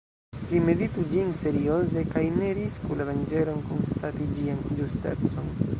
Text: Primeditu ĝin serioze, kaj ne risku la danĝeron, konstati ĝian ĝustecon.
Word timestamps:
Primeditu 0.51 1.03
ĝin 1.11 1.29
serioze, 1.41 2.03
kaj 2.15 2.23
ne 2.39 2.49
risku 2.61 2.99
la 3.03 3.09
danĝeron, 3.11 3.65
konstati 3.71 4.31
ĝian 4.41 4.67
ĝustecon. 4.81 5.59